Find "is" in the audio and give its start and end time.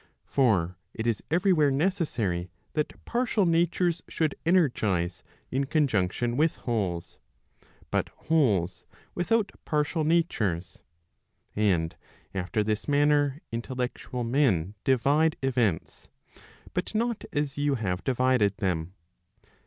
1.05-1.21